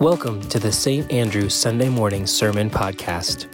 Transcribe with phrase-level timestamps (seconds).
[0.00, 1.12] Welcome to the St.
[1.12, 3.46] Andrew Sunday Morning Sermon Podcast.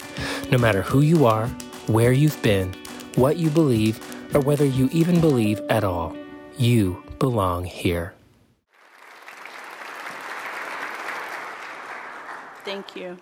[0.49, 1.49] No matter who you are,
[1.89, 2.73] where you've been,
[3.17, 3.99] what you believe,
[4.33, 6.17] or whether you even believe at all,
[6.57, 8.15] you belong here.
[12.65, 13.19] Thank you.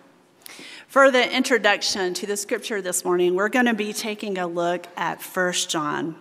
[0.87, 4.87] For the introduction to the scripture this morning, we're going to be taking a look
[4.99, 6.17] at 1 John.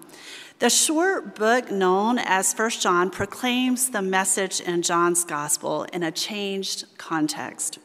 [0.60, 6.12] The short book known as 1 John proclaims the message in John's gospel in a
[6.12, 7.80] changed context.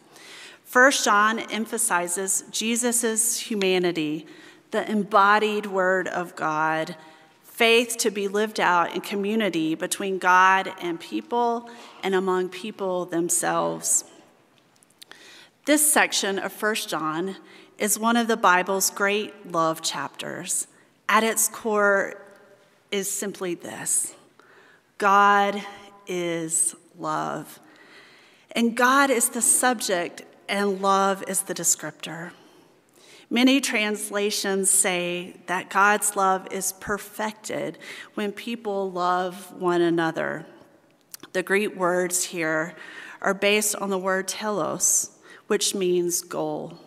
[0.71, 4.27] 1 John emphasizes Jesus' humanity,
[4.71, 6.95] the embodied word of God,
[7.43, 11.69] faith to be lived out in community between God and people
[12.03, 14.05] and among people themselves.
[15.65, 17.37] This section of 1 John
[17.79, 20.67] is one of the Bible's great love chapters.
[21.09, 22.28] At its core,
[22.91, 24.15] is simply this
[24.99, 25.63] God
[26.07, 27.61] is love.
[28.53, 32.33] And God is the subject, and love is the descriptor.
[33.31, 37.77] Many translations say that God's love is perfected
[38.15, 40.47] when people love one another.
[41.35, 42.75] The Greek words here
[43.21, 46.79] are based on the word telos, which means goal.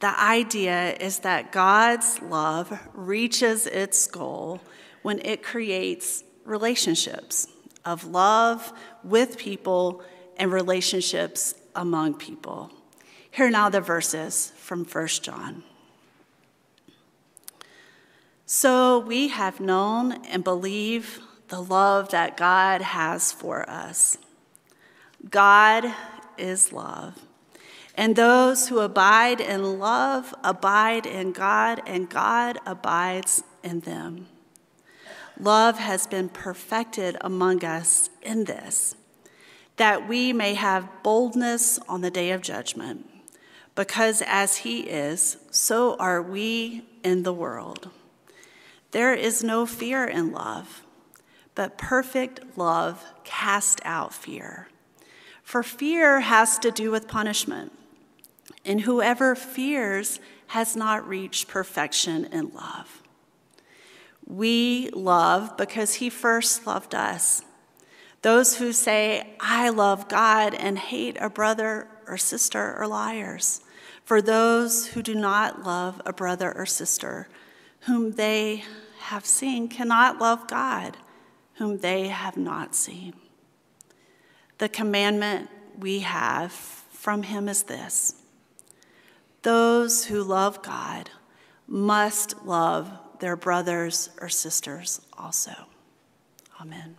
[0.00, 4.60] The idea is that God's love reaches its goal
[5.02, 7.46] when it creates relationships
[7.84, 8.72] of love
[9.04, 10.02] with people
[10.36, 12.70] and relationships among people.
[13.30, 15.62] Here now the verses from 1 John.
[18.46, 24.18] So we have known and believe the love that God has for us.
[25.30, 25.86] God
[26.36, 27.18] is love.
[27.94, 34.28] And those who abide in love abide in God, and God abides in them.
[35.38, 38.94] Love has been perfected among us in this,
[39.76, 43.08] that we may have boldness on the day of judgment,
[43.74, 47.90] because as He is, so are we in the world.
[48.92, 50.82] There is no fear in love,
[51.54, 54.68] but perfect love casts out fear.
[55.42, 57.72] For fear has to do with punishment,
[58.64, 63.01] and whoever fears has not reached perfection in love.
[64.26, 67.42] We love because he first loved us.
[68.22, 73.60] Those who say, I love God and hate a brother or sister are liars.
[74.04, 77.28] For those who do not love a brother or sister
[77.80, 78.64] whom they
[79.00, 80.96] have seen cannot love God
[81.54, 83.14] whom they have not seen.
[84.58, 88.14] The commandment we have from him is this
[89.42, 91.10] those who love God
[91.66, 92.90] must love
[93.22, 95.52] their brothers or sisters also.
[96.60, 96.96] Amen.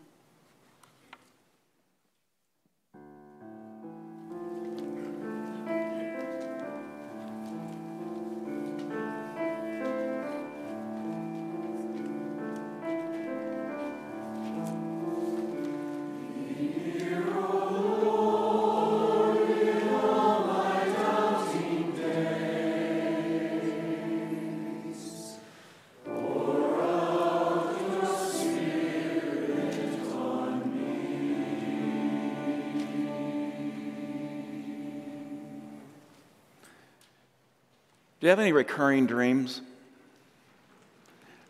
[38.23, 39.59] Do you have any recurring dreams?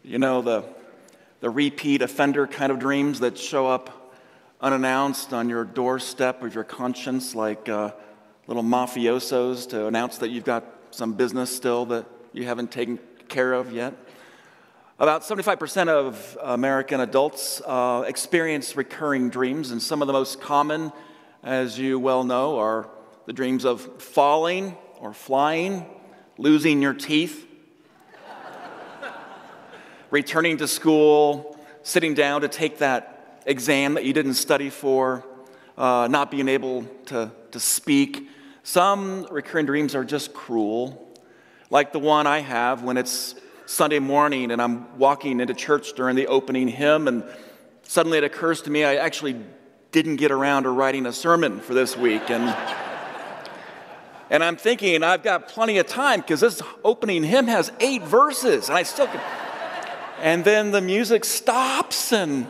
[0.04, 0.64] You know, the,
[1.40, 4.16] the repeat offender kind of dreams that show up
[4.60, 7.92] unannounced on your doorstep of your conscience, like uh,
[8.48, 12.98] little mafiosos to announce that you've got some business still that you haven't taken
[13.28, 13.94] care of yet.
[14.98, 20.92] About 75% of American adults uh, experience recurring dreams, and some of the most common,
[21.44, 22.90] as you well know, are
[23.28, 25.86] the dreams of falling or flying,
[26.38, 27.48] losing your teeth,
[30.10, 35.26] returning to school, sitting down to take that exam that you didn't study for,
[35.78, 38.30] uh, not being able to, to speak.
[38.64, 41.12] Some recurring dreams are just cruel,
[41.70, 43.36] like the one I have when it's
[43.66, 47.24] Sunday morning and I'm walking into church during the opening hymn, and
[47.84, 49.36] suddenly it occurs to me I actually
[49.92, 52.30] didn't get around to writing a sermon for this week.
[52.30, 52.83] And
[54.34, 58.68] and I'm thinking, I've got plenty of time because this opening hymn has eight verses,
[58.68, 59.22] and I still can.
[60.20, 62.48] And then the music stops, and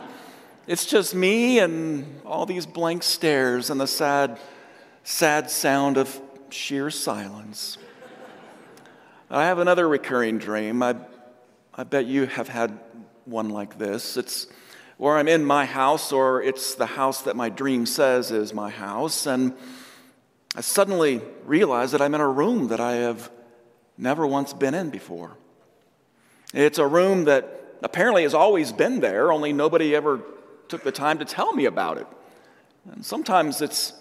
[0.66, 4.40] it's just me and all these blank stares and the sad,
[5.02, 7.76] sad sound of sheer silence.
[9.28, 10.82] I have another recurring dream.
[10.82, 10.96] I,
[11.74, 12.78] I bet you have had
[13.26, 14.16] one like this.
[14.16, 14.46] It's
[14.96, 18.70] where I'm in my house, or it's the house that my dream says is my
[18.70, 19.54] house, and
[20.54, 23.30] I suddenly realize that I'm in a room that I have
[23.98, 25.36] never once been in before.
[26.52, 30.20] It's a room that apparently has always been there, only nobody ever
[30.68, 32.06] took the time to tell me about it.
[32.92, 33.92] And sometimes it's,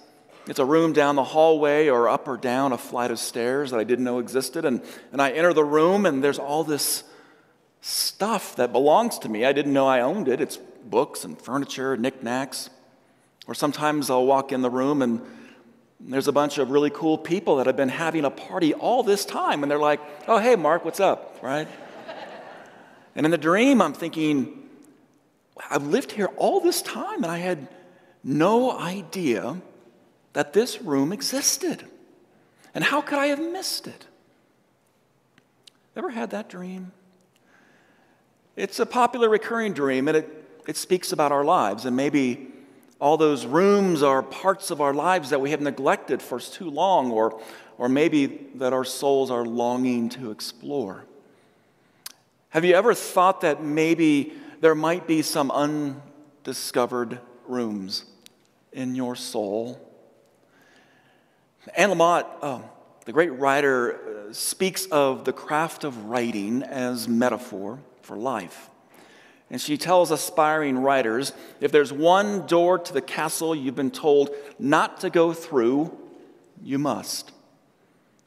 [0.48, 3.80] it's a room down the hallway or up or down a flight of stairs that
[3.80, 4.64] I didn't know existed.
[4.64, 7.04] And, and I enter the room, and there's all this
[7.82, 9.44] stuff that belongs to me.
[9.44, 10.40] I didn't know I owned it.
[10.40, 12.70] It's books and furniture, knickknacks.
[13.48, 15.22] Or sometimes I'll walk in the room and
[16.06, 19.26] there's a bunch of really cool people that have been having a party all this
[19.26, 21.68] time, and they're like, oh, hey, Mark, what's up, right?
[23.16, 24.68] and in the dream, I'm thinking,
[25.70, 27.68] I've lived here all this time, and I had
[28.24, 29.62] no idea
[30.34, 31.86] that this room existed.
[32.76, 34.08] And how could I have missed it?
[35.96, 36.92] Ever had that dream?
[38.56, 42.53] It's a popular recurring dream, and it, it speaks about our lives, and maybe
[43.04, 47.12] all those rooms are parts of our lives that we have neglected for too long,
[47.12, 47.38] or,
[47.78, 51.04] or maybe that our souls are longing to explore.
[52.52, 58.06] Have you ever thought that maybe there might be some undiscovered rooms
[58.72, 59.86] in your soul?
[61.76, 62.64] Anne Lamott, oh,
[63.04, 68.70] the great writer, uh, speaks of the craft of writing as metaphor for life.
[69.54, 74.32] And she tells aspiring writers if there's one door to the castle you've been told
[74.58, 75.96] not to go through,
[76.64, 77.32] you must.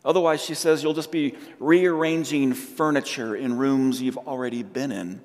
[0.05, 5.21] Otherwise, she says, you'll just be rearranging furniture in rooms you've already been in.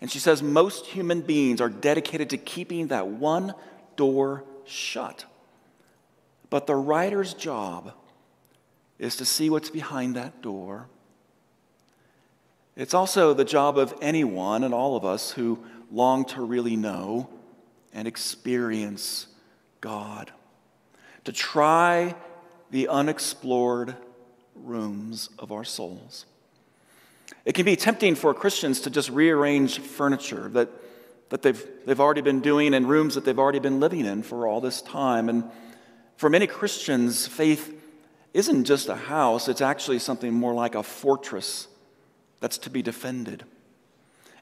[0.00, 3.52] And she says, most human beings are dedicated to keeping that one
[3.96, 5.26] door shut.
[6.48, 7.92] But the writer's job
[8.98, 10.88] is to see what's behind that door
[12.78, 15.58] it's also the job of anyone and all of us who
[15.90, 17.28] long to really know
[17.92, 19.26] and experience
[19.80, 20.30] God,
[21.24, 22.14] to try
[22.70, 23.96] the unexplored
[24.54, 26.24] rooms of our souls.
[27.44, 30.70] It can be tempting for Christians to just rearrange furniture that,
[31.30, 34.46] that they've, they've already been doing in rooms that they've already been living in for
[34.46, 35.28] all this time.
[35.28, 35.50] And
[36.16, 37.74] for many Christians, faith
[38.34, 41.66] isn't just a house, it's actually something more like a fortress
[42.40, 43.44] that's to be defended.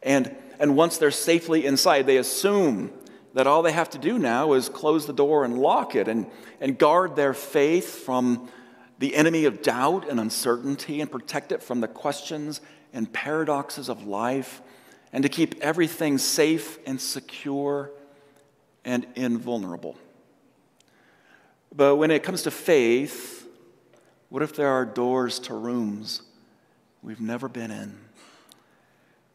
[0.02, 2.92] And, and once they're safely inside, they assume
[3.34, 6.26] that all they have to do now is close the door and lock it and,
[6.60, 8.48] and guard their faith from
[8.98, 12.60] the enemy of doubt and uncertainty and protect it from the questions
[12.92, 14.62] and paradoxes of life
[15.12, 17.90] and to keep everything safe and secure
[18.84, 19.96] and invulnerable.
[21.74, 23.46] But when it comes to faith,
[24.28, 26.22] what if there are doors to rooms
[27.06, 27.96] we've never been in?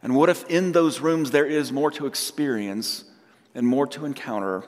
[0.03, 3.05] And what if in those rooms there is more to experience
[3.55, 4.65] and more to encounter?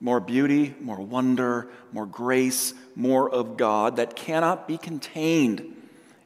[0.00, 5.74] More beauty, more wonder, more grace, more of God that cannot be contained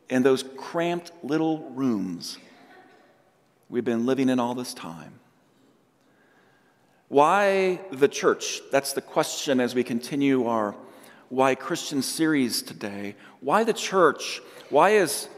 [0.09, 2.39] in those cramped little rooms
[3.69, 5.21] we've been living in all this time.
[7.09, 8.61] Why the church?
[8.73, 10.75] That's the question as we continue our
[11.29, 13.15] Why Christian series today.
[13.41, 14.41] Why the church?
[14.69, 15.29] Why is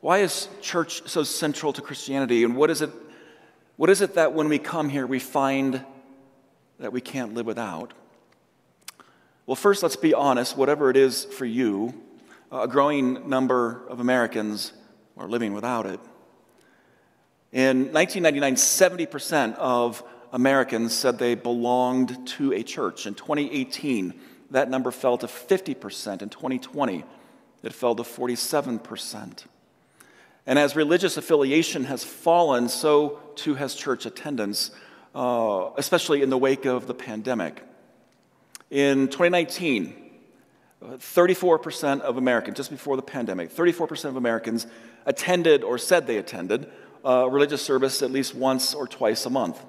[0.00, 2.44] why is church so central to Christianity?
[2.44, 2.90] And what is it,
[3.76, 5.84] what is it that when we come here we find
[6.78, 7.92] that we can't live without?
[9.46, 10.56] Well, first, let's be honest.
[10.56, 11.94] Whatever it is for you,
[12.52, 14.72] a growing number of Americans
[15.16, 16.00] are living without it.
[17.50, 23.06] In 1999, 70% of Americans said they belonged to a church.
[23.06, 24.14] In 2018,
[24.50, 26.22] that number fell to 50%.
[26.22, 27.04] In 2020,
[27.62, 29.44] it fell to 47%.
[30.48, 34.70] And as religious affiliation has fallen, so too has church attendance,
[35.14, 37.62] uh, especially in the wake of the pandemic.
[38.70, 39.94] In 2019,
[40.82, 44.66] 34% of Americans, just before the pandemic, 34% of Americans
[45.04, 46.70] attended or said they attended
[47.04, 49.62] a religious service at least once or twice a month.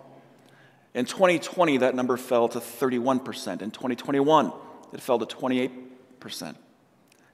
[0.93, 3.62] In 2020, that number fell to 31%.
[3.62, 4.53] In 2021,
[4.93, 6.55] it fell to 28%.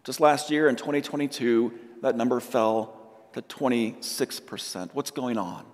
[0.04, 3.05] Just last year, in 2022, that number fell
[3.36, 4.92] to 26%.
[4.94, 5.66] What's going on?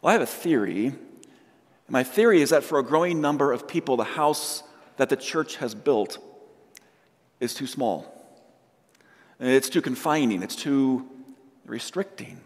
[0.00, 0.94] Well, I have a theory.
[1.88, 4.62] My theory is that for a growing number of people, the house
[4.98, 6.18] that the church has built
[7.40, 8.06] is too small.
[9.40, 11.08] It's too confining, it's too
[11.66, 12.40] restricting.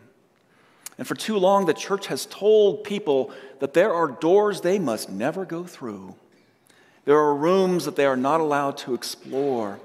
[0.97, 5.11] And for too long, the church has told people that there are doors they must
[5.11, 6.15] never go through.
[7.05, 9.81] There are rooms that they are not allowed to explore.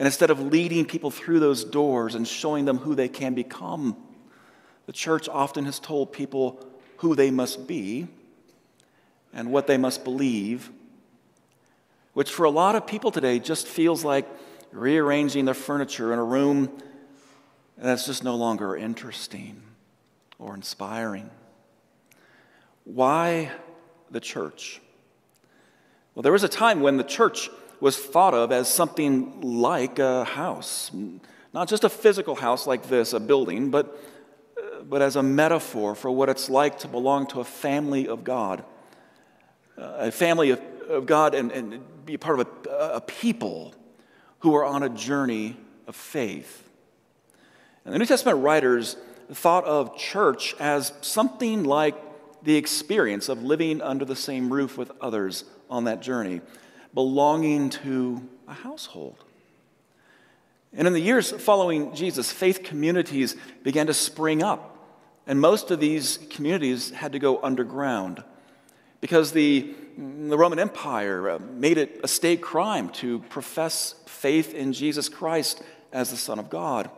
[0.00, 3.98] And instead of leading people through those doors and showing them who they can become,
[4.86, 6.66] the church often has told people
[6.96, 8.08] who they must be
[9.34, 10.70] and what they must believe.
[12.12, 14.26] which for a lot of people today just feels like
[14.72, 16.70] rearranging the furniture in a room
[17.76, 19.62] that's just no longer interesting
[20.38, 21.30] or inspiring.
[22.84, 23.50] Why
[24.10, 24.80] the church?
[26.14, 27.48] Well, there was a time when the church
[27.80, 30.90] was thought of as something like a house,
[31.52, 33.98] not just a physical house like this, a building, but,
[34.88, 38.64] but as a metaphor for what it's like to belong to a family of God,
[39.78, 43.74] uh, a family of, of God and, and be part of a, a people
[44.40, 45.56] who are on a journey
[45.86, 46.68] of faith.
[47.84, 48.96] And the New Testament writers
[49.32, 51.94] thought of church as something like
[52.42, 56.40] the experience of living under the same roof with others on that journey,
[56.94, 59.16] belonging to a household.
[60.72, 64.76] And in the years following Jesus, faith communities began to spring up.
[65.26, 68.22] And most of these communities had to go underground
[69.00, 74.72] because the, the Roman Empire uh, made it a state crime to profess faith in
[74.72, 76.90] Jesus Christ as the Son of God.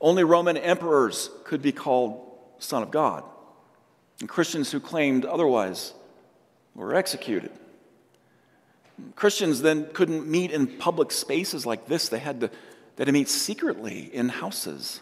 [0.00, 2.20] Only Roman emperors could be called
[2.58, 3.24] Son of God.
[4.20, 5.94] And Christians who claimed otherwise
[6.74, 7.50] were executed.
[9.16, 12.08] Christians then couldn't meet in public spaces like this.
[12.08, 15.00] They had to, they had to meet secretly in houses.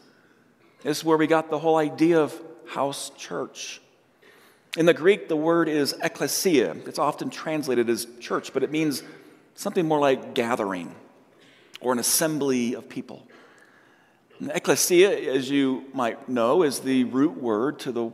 [0.82, 3.80] This is where we got the whole idea of house church.
[4.76, 6.76] In the Greek, the word is ecclesia.
[6.86, 9.02] It's often translated as church, but it means
[9.54, 10.94] something more like gathering
[11.80, 13.26] or an assembly of people.
[14.40, 18.12] Ecclesia, as you might know, is the root word to the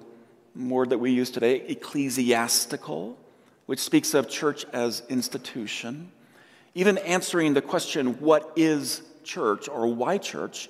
[0.57, 3.19] word that we use today, ecclesiastical,
[3.67, 6.11] which speaks of church as institution.
[6.75, 10.69] Even answering the question, what is church or why church,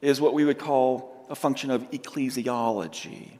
[0.00, 3.30] is what we would call a function of ecclesiology.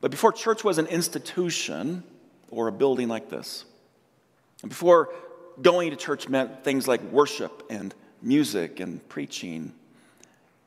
[0.00, 2.04] But before church was an institution
[2.50, 3.64] or a building like this,
[4.62, 5.12] and before
[5.60, 9.72] going to church meant things like worship and music and preaching,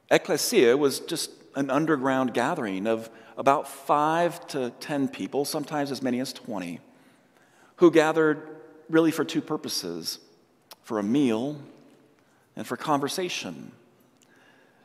[0.10, 6.20] Ecclesia was just an underground gathering of about five to ten people, sometimes as many
[6.20, 6.80] as 20,
[7.82, 8.48] who gathered
[8.92, 10.20] really for two purposes
[10.84, 11.60] for a meal
[12.56, 13.72] and for conversation.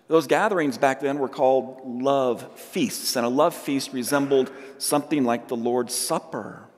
[0.08, 5.48] Those gatherings back then were called love feasts, and a love feast resembled something like
[5.48, 6.68] the Lord's Supper,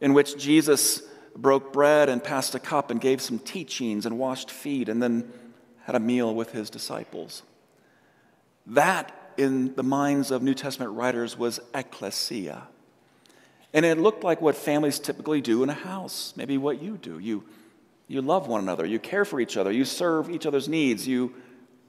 [0.00, 1.02] in which Jesus
[1.36, 5.30] broke bread and passed a cup and gave some teachings and washed feet and then
[5.82, 7.42] had a meal with his disciples.
[8.66, 12.68] That, in the minds of New Testament writers, was ecclesia.
[13.74, 17.18] And it looked like what families typically do in a house, maybe what you do.
[17.18, 17.42] You,
[18.06, 21.34] you love one another, you care for each other, you serve each other's needs, you,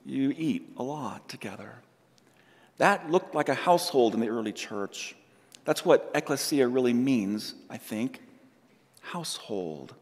[0.03, 1.75] you eat a lot together.
[2.77, 5.15] That looked like a household in the early church.
[5.63, 8.21] That's what ecclesia really means, I think
[9.01, 9.93] household.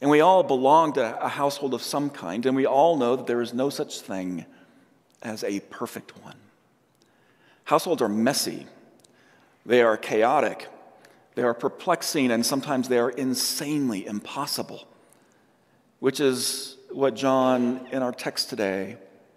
[0.00, 3.26] And we all belong to a household of some kind, and we all know that
[3.26, 4.46] there is no such thing
[5.22, 6.36] as a perfect one.
[7.64, 8.66] Households are messy,
[9.64, 10.68] they are chaotic,
[11.36, 14.88] they are perplexing, and sometimes they are insanely impossible,
[16.00, 18.96] which is what John in our text today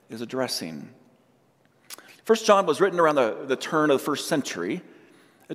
[0.10, 0.90] is addressing.
[2.24, 4.82] First John was written around the, the turn of the first century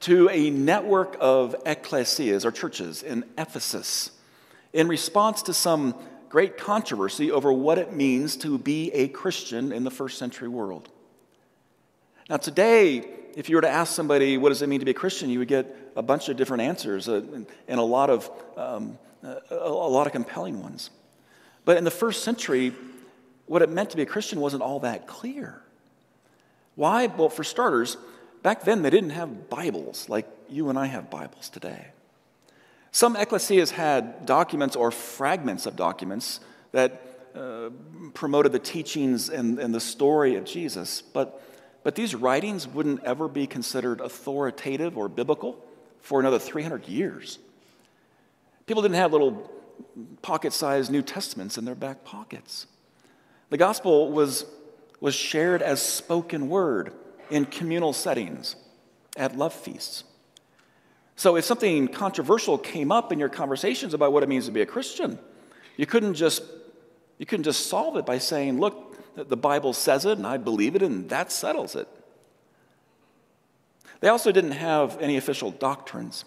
[0.00, 4.10] to a network of ecclesias or churches in Ephesus
[4.74, 5.94] in response to some
[6.28, 10.90] great controversy over what it means to be a Christian in the first century world.
[12.28, 14.94] Now, today, if you were to ask somebody, what does it mean to be a
[14.94, 17.22] Christian, you would get a bunch of different answers uh,
[17.68, 20.90] and, a, lot of, um, uh, a, a lot of compelling ones.
[21.64, 22.72] But in the first century,
[23.46, 25.60] what it meant to be a Christian wasn't all that clear.
[26.74, 27.06] Why?
[27.06, 27.96] Well, for starters,
[28.42, 31.88] back then they didn't have Bibles like you and I have Bibles today.
[32.90, 36.40] Some ecclesias had documents or fragments of documents
[36.72, 37.00] that
[37.34, 37.70] uh,
[38.14, 41.42] promoted the teachings and, and the story of Jesus, but,
[41.84, 45.62] but these writings wouldn't ever be considered authoritative or biblical
[46.00, 47.38] for another 300 years.
[48.66, 49.50] People didn't have little
[50.22, 52.66] pocket sized New Testaments in their back pockets.
[53.50, 54.46] The gospel was,
[55.00, 56.92] was shared as spoken word
[57.30, 58.56] in communal settings
[59.16, 60.04] at love feasts.
[61.16, 64.62] So if something controversial came up in your conversations about what it means to be
[64.62, 65.18] a Christian,
[65.76, 66.42] you couldn't just
[67.18, 70.74] you couldn't just solve it by saying, "Look, the Bible says it and I believe
[70.74, 71.88] it and that settles it."
[74.00, 76.24] They also didn't have any official doctrines.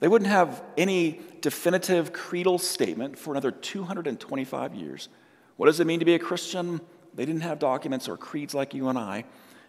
[0.00, 5.08] They wouldn't have any definitive creedal statement for another 225 years.
[5.56, 6.80] What does it mean to be a Christian?
[7.14, 9.24] They didn't have documents or creeds like you and I.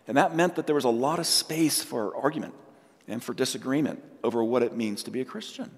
[0.07, 2.53] And that meant that there was a lot of space for argument
[3.07, 5.69] and for disagreement over what it means to be a Christian.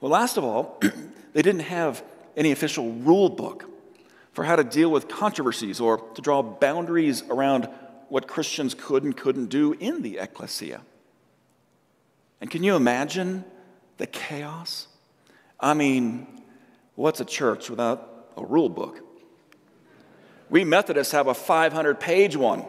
[0.00, 0.80] Well, last of all,
[1.32, 2.02] they didn't have
[2.36, 3.66] any official rule book
[4.32, 7.68] for how to deal with controversies or to draw boundaries around
[8.08, 10.82] what Christians could and couldn't do in the ecclesia.
[12.40, 13.44] And can you imagine
[13.98, 14.88] the chaos?
[15.60, 16.26] I mean,
[16.94, 19.00] what's a church without a rule book?
[20.50, 22.64] We Methodists have a 500 page one.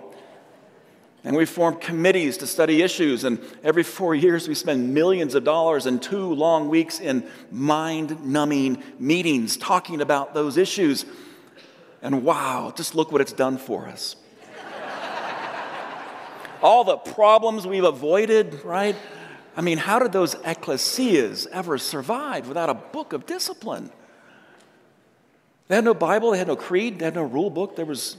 [1.25, 3.23] And we form committees to study issues.
[3.23, 8.25] And every four years, we spend millions of dollars and two long weeks in mind
[8.25, 11.05] numbing meetings talking about those issues.
[12.03, 14.17] And wow, just look what it's done for us.
[16.61, 18.95] All the problems we've avoided, right?
[19.55, 23.89] I mean, how did those ecclesias ever survive without a book of discipline?
[25.69, 27.77] They had no Bible, they had no creed, they had no rule book.
[27.77, 28.17] There was,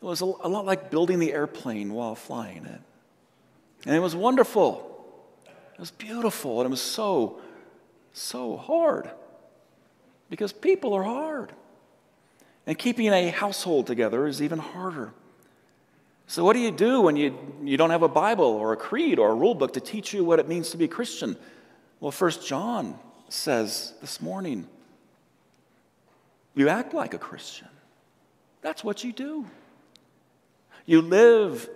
[0.00, 2.80] it was a, a lot like building the airplane while flying it.
[3.84, 4.84] And it was wonderful.
[5.74, 7.40] It was beautiful, and it was so,
[8.12, 9.10] so hard
[10.30, 11.52] because people are hard.
[12.68, 15.14] And keeping a household together is even harder.
[16.26, 19.18] So, what do you do when you, you don't have a Bible or a creed
[19.18, 21.38] or a rule book to teach you what it means to be Christian?
[21.98, 22.98] Well, First John
[23.30, 24.68] says this morning,
[26.54, 27.68] you act like a Christian.
[28.60, 29.46] That's what you do.
[30.84, 31.70] You live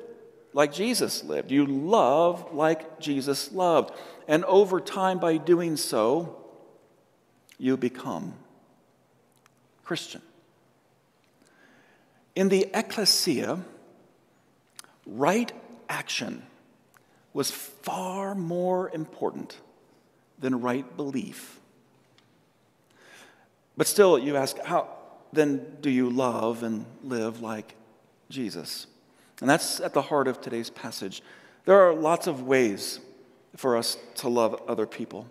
[0.52, 1.50] like Jesus lived.
[1.50, 3.94] You love like Jesus loved.
[4.28, 6.36] And over time, by doing so,
[7.56, 8.34] you become
[9.84, 10.20] Christian.
[12.34, 13.60] In the ecclesia,
[15.06, 15.52] right
[15.88, 16.42] action
[17.32, 19.58] was far more important
[20.38, 21.60] than right belief.
[23.76, 24.88] But still, you ask, how
[25.32, 27.74] then do you love and live like
[28.28, 28.86] Jesus?
[29.40, 31.22] And that's at the heart of today's passage.
[31.64, 33.00] There are lots of ways
[33.56, 35.26] for us to love other people.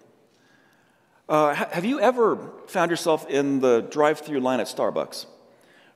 [1.29, 5.25] Uh, have you ever found yourself in the drive through line at Starbucks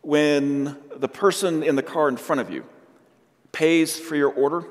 [0.05, 2.63] when the person in the car in front of you
[3.51, 4.63] pays for your order,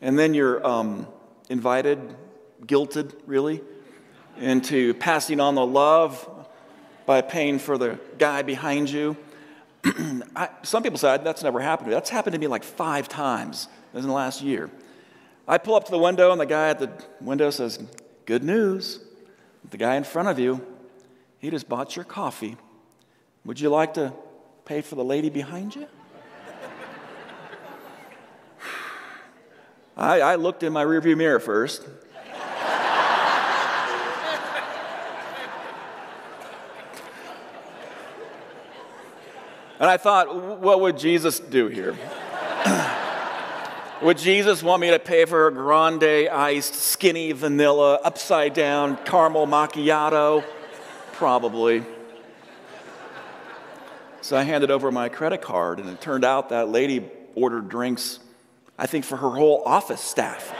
[0.00, 1.08] and then you're um,
[1.48, 1.98] invited,
[2.64, 3.60] guilted, really,
[4.38, 6.28] into passing on the love
[7.06, 9.16] by paying for the guy behind you.
[10.36, 11.94] I, some people say that's never happened to me.
[11.94, 14.70] That's happened to me like five times in the last year.
[15.48, 17.82] I pull up to the window, and the guy at the window says,
[18.26, 19.00] Good news.
[19.68, 20.64] The guy in front of you,
[21.38, 22.56] he just bought your coffee.
[23.50, 24.12] Would you like to
[24.64, 25.88] pay for the lady behind you?
[29.96, 31.84] I, I looked in my rearview mirror first.
[39.80, 41.96] And I thought, what would Jesus do here?
[44.00, 49.48] would Jesus want me to pay for a grande iced, skinny vanilla, upside down caramel
[49.48, 50.44] macchiato?
[51.14, 51.84] Probably.
[54.22, 58.20] So I handed over my credit card, and it turned out that lady ordered drinks
[58.80, 60.54] I think, for her whole office staff.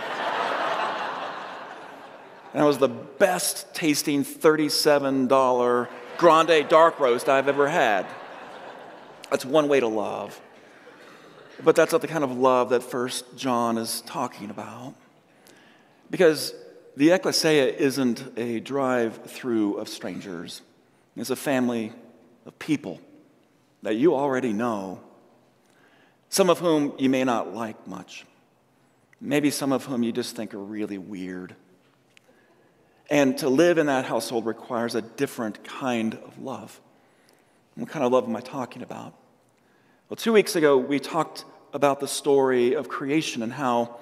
[2.53, 8.05] and it was the best tasting $37 grande dark roast I've ever had.
[9.31, 10.39] That's one way to love.
[11.65, 14.95] But that's not the kind of love that First John is talking about.
[16.11, 16.53] Because
[16.99, 20.61] the ecclesia isn't a drive through of strangers,
[21.17, 21.95] it's a family
[22.45, 23.01] of people
[23.83, 25.01] that you already know
[26.29, 28.25] some of whom you may not like much,
[29.21, 31.55] maybe some of whom you just think are really weird.
[33.11, 36.81] And to live in that household requires a different kind of love.
[37.75, 39.15] What kind of love am I talking about?
[40.09, 43.97] Well, two weeks ago, we talked about the story of creation and how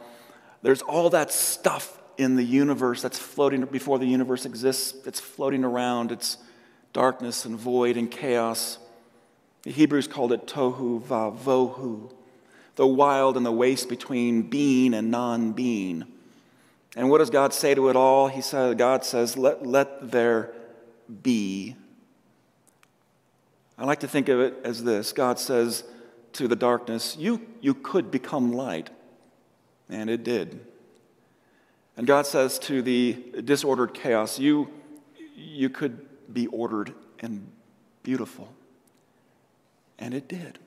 [0.62, 5.64] there's all that stuff in the universe that's floating before the universe exists, it's floating
[5.64, 6.10] around.
[6.10, 6.36] It's
[6.92, 8.78] darkness and void and chaos.
[9.62, 12.10] The Hebrews called it tohu vavohu
[12.78, 16.04] the wild and the waste between being and non being.
[16.94, 18.28] And what does God say to it all?
[18.28, 20.52] He says, God says, let, let there
[21.22, 21.74] be.
[23.76, 25.82] I like to think of it as this God says
[26.34, 28.90] to the darkness, you, you could become light.
[29.90, 30.60] And it did.
[31.96, 34.70] And God says to the disordered chaos, you,
[35.34, 37.50] you could be ordered and
[38.04, 38.52] beautiful.
[39.98, 40.58] And it did.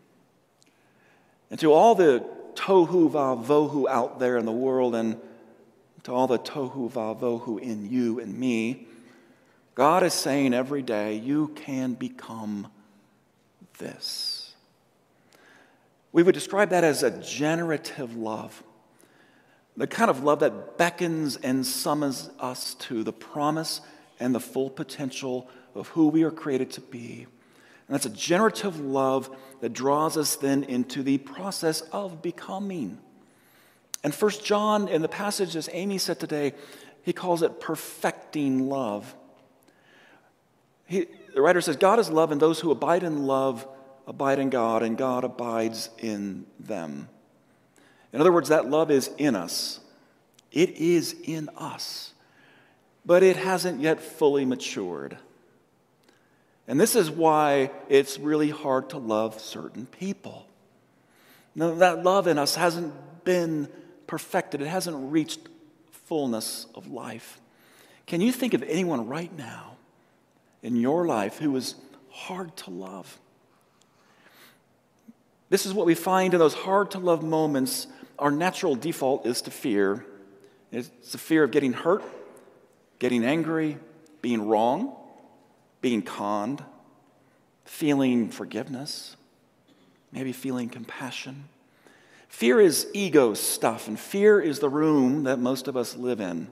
[1.49, 5.19] And to all the tohu vavohu out there in the world, and
[6.03, 8.87] to all the tohu vavohu in you and me,
[9.75, 12.67] God is saying every day, you can become
[13.77, 14.53] this.
[16.11, 18.63] We would describe that as a generative love,
[19.77, 23.81] the kind of love that beckons and summons us to the promise
[24.19, 27.27] and the full potential of who we are created to be.
[27.91, 32.97] And that's a generative love that draws us then into the process of becoming.
[34.01, 36.53] And First John, in the passage as Amy said today,
[37.03, 39.13] he calls it perfecting love.
[40.85, 43.67] He, the writer says, God is love, and those who abide in love
[44.07, 47.09] abide in God, and God abides in them.
[48.13, 49.81] In other words, that love is in us.
[50.53, 52.13] It is in us,
[53.05, 55.17] but it hasn't yet fully matured.
[56.67, 60.47] And this is why it's really hard to love certain people.
[61.55, 62.93] Now, that love in us hasn't
[63.23, 63.67] been
[64.07, 65.39] perfected, it hasn't reached
[65.91, 67.39] fullness of life.
[68.05, 69.77] Can you think of anyone right now
[70.61, 71.75] in your life who is
[72.09, 73.19] hard to love?
[75.49, 77.87] This is what we find in those hard to love moments.
[78.17, 80.05] Our natural default is to fear.
[80.71, 82.03] It's the fear of getting hurt,
[82.99, 83.77] getting angry,
[84.21, 84.95] being wrong,
[85.81, 86.63] being conned,
[87.65, 89.15] feeling forgiveness,
[90.11, 91.45] maybe feeling compassion.
[92.29, 96.47] Fear is ego stuff, and fear is the room that most of us live in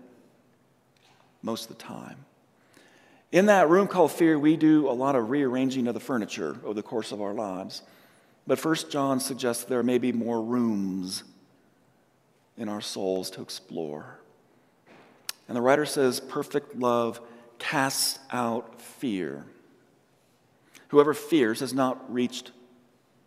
[1.42, 2.26] most of the time.
[3.32, 6.74] In that room called fear, we do a lot of rearranging of the furniture over
[6.74, 7.84] the course of our lives.
[8.48, 11.24] But First John suggests there may be more rooms
[12.58, 14.20] in our souls to explore.
[15.48, 17.22] And the writer says, perfect love
[17.60, 19.46] casts out fear.
[20.90, 22.52] Whoever fears has not reached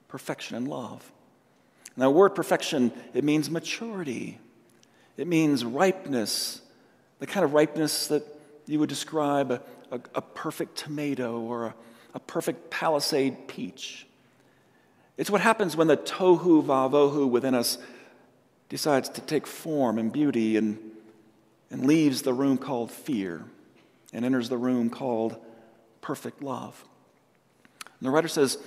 [0.08, 1.10] perfection in love.
[1.96, 4.38] Now, word perfection, it means maturity.
[5.16, 6.60] It means ripeness,
[7.18, 8.24] the kind of ripeness that
[8.66, 11.74] you would describe a, a, a perfect tomato or a,
[12.14, 14.06] a perfect palisade peach.
[15.16, 17.78] It's what happens when the tohu vavohu within us
[18.70, 20.78] decides to take form and beauty and,
[21.70, 23.44] and leaves the room called fear
[24.12, 25.36] and enters the room called
[26.00, 26.84] perfect love.
[27.84, 28.58] And the writer says,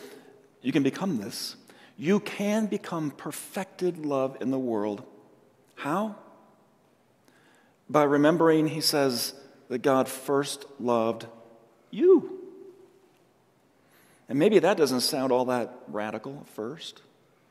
[0.62, 1.56] You can become this.
[1.98, 5.04] You can become perfected love in the world.
[5.76, 6.16] How?
[7.90, 9.34] By remembering, he says,
[9.70, 11.26] that God first loved
[11.92, 12.40] you.
[14.28, 17.02] And maybe that doesn't sound all that radical at first,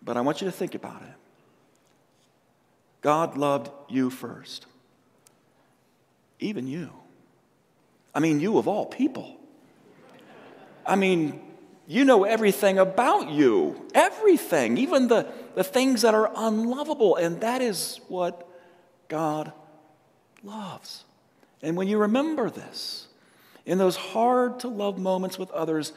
[0.02, 1.14] but I want you to think about it.
[3.00, 4.66] God loved you first,
[6.40, 6.90] even you.
[8.14, 9.36] I mean, you of all people.
[10.86, 11.40] I mean,
[11.86, 17.60] you know everything about you, everything, even the, the things that are unlovable, and that
[17.60, 18.48] is what
[19.08, 19.52] God
[20.42, 21.04] loves.
[21.62, 23.08] And when you remember this,
[23.66, 25.92] in those hard to love moments with others,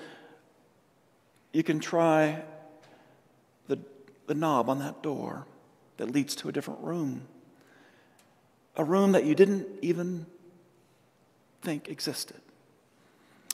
[1.51, 2.41] you can try
[3.67, 3.77] the,
[4.27, 5.45] the knob on that door
[5.97, 7.27] that leads to a different room.
[8.75, 10.25] A room that you didn't even
[11.67, 12.39] think existed.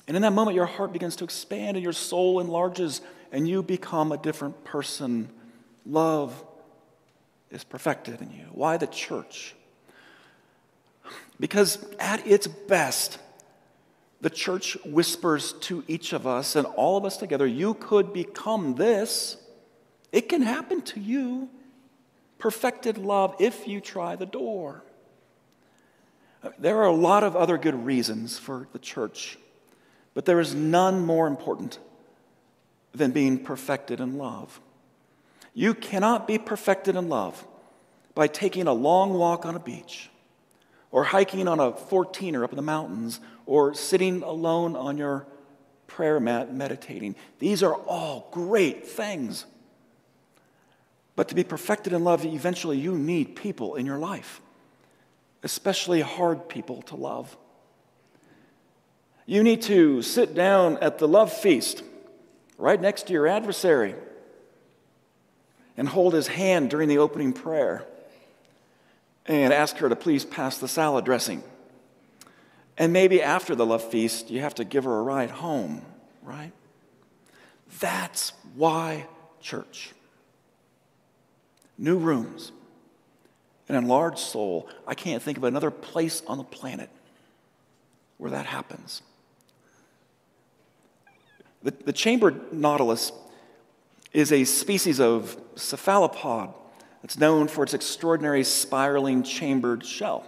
[0.07, 3.63] And in that moment, your heart begins to expand and your soul enlarges and you
[3.63, 5.29] become a different person.
[5.83, 6.31] Love
[7.49, 8.45] is perfected in you.
[8.51, 9.55] Why the church?
[11.39, 13.17] Because at its best,
[14.21, 18.75] the church whispers to each of us and all of us together, you could become
[18.75, 19.37] this.
[20.11, 21.49] It can happen to you.
[22.37, 24.83] Perfected love if you try the door.
[26.59, 29.37] There are a lot of other good reasons for the church,
[30.13, 31.79] but there is none more important
[32.93, 34.59] than being perfected in love.
[35.53, 37.45] You cannot be perfected in love
[38.13, 40.09] by taking a long walk on a beach
[40.93, 45.25] or hiking on a 14er up in the mountains, or sitting alone on your
[45.87, 47.15] prayer mat meditating.
[47.39, 49.47] These are all great things.
[51.15, 54.39] But to be perfected in love, eventually you need people in your life,
[55.43, 57.35] especially hard people to love.
[59.25, 61.83] You need to sit down at the love feast
[62.57, 63.95] right next to your adversary
[65.77, 67.85] and hold his hand during the opening prayer
[69.25, 71.43] and ask her to please pass the salad dressing.
[72.77, 75.83] And maybe after the love feast, you have to give her a ride home,
[76.21, 76.51] right?
[77.79, 79.07] That's why
[79.41, 79.91] church.
[81.77, 82.51] New rooms,
[83.73, 84.67] an enlarged soul.
[84.87, 86.89] I can't think of another place on the planet
[88.17, 89.01] where that happens.
[91.63, 93.11] The, the chambered nautilus
[94.11, 96.53] is a species of cephalopod
[97.01, 100.25] that's known for its extraordinary spiraling chambered shell.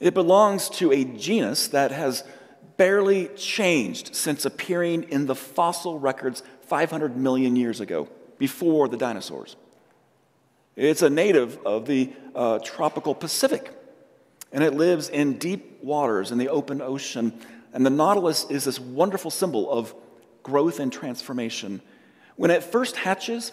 [0.00, 2.24] It belongs to a genus that has
[2.76, 9.56] barely changed since appearing in the fossil records 500 million years ago, before the dinosaurs.
[10.76, 13.70] It's a native of the uh, tropical Pacific,
[14.52, 17.32] and it lives in deep waters in the open ocean.
[17.72, 19.94] And the nautilus is this wonderful symbol of
[20.42, 21.80] growth and transformation.
[22.36, 23.52] When it first hatches,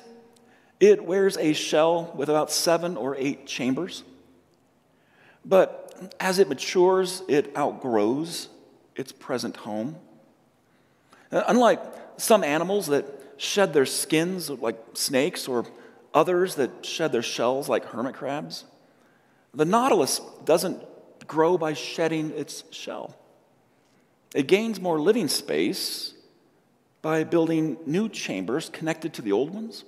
[0.79, 4.03] it wears a shell with about seven or eight chambers.
[5.45, 8.49] But as it matures, it outgrows
[8.95, 9.95] its present home.
[11.31, 11.81] Uh, unlike
[12.17, 13.05] some animals that
[13.37, 15.65] shed their skins, like snakes, or
[16.13, 18.65] others that shed their shells, like hermit crabs,
[19.53, 20.81] the nautilus doesn't
[21.27, 23.15] grow by shedding its shell.
[24.33, 26.13] It gains more living space
[27.01, 29.83] by building new chambers connected to the old ones.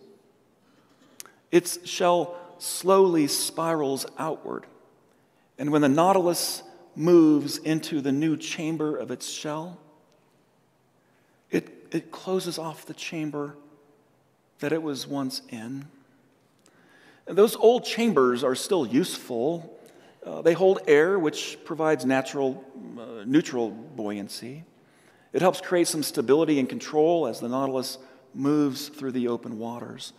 [1.52, 4.66] Its shell slowly spirals outward.
[5.58, 6.64] And when the nautilus
[6.96, 9.78] moves into the new chamber of its shell,
[11.52, 13.56] it, it closes off the chamber
[14.60, 15.86] that it was once in.
[17.26, 19.80] Those old chambers are still useful.
[20.26, 22.64] Uh, they hold air, which provides natural,
[23.00, 24.64] uh, neutral buoyancy.
[25.32, 27.98] It helps create some stability and control as the Nautilus
[28.34, 30.14] moves through the open waters.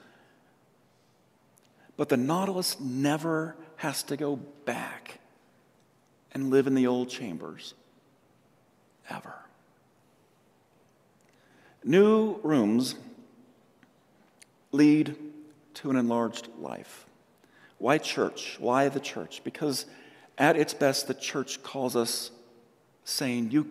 [1.97, 5.21] But the Nautilus never has to go back
[6.33, 7.75] and live in the old chambers,
[9.09, 9.35] ever.
[11.85, 12.97] New rooms
[14.73, 15.14] lead
[15.75, 17.07] to an enlarged life.
[17.79, 18.57] Why church?
[18.59, 19.43] Why the church?
[19.45, 19.87] Because
[20.39, 22.31] at its best, the church calls us
[23.05, 23.69] saying, You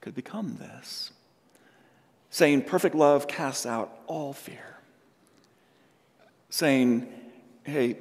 [0.00, 1.12] could become this.
[2.30, 4.76] Saying, Perfect love casts out all fear.
[6.48, 7.06] Saying,
[7.64, 7.98] Hey,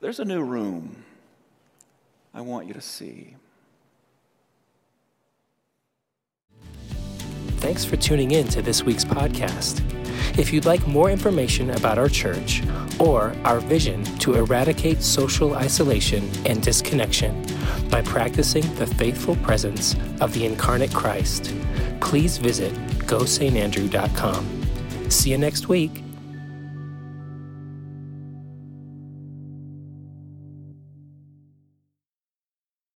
[0.00, 1.04] there's a new room
[2.34, 3.36] I want you to see.
[7.58, 9.80] Thanks for tuning in to this week's podcast.
[10.38, 12.62] If you'd like more information about our church
[12.98, 17.44] or our vision to eradicate social isolation and disconnection
[17.90, 21.54] by practicing the faithful presence of the incarnate Christ,
[22.00, 22.72] please visit
[23.06, 25.10] gosaintandrew.com.
[25.10, 26.02] See you next week.